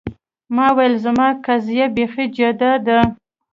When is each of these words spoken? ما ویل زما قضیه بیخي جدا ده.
ما 0.55 0.67
ویل 0.77 0.95
زما 1.05 1.27
قضیه 1.45 1.85
بیخي 1.95 2.25
جدا 2.37 2.71
ده. 2.85 2.97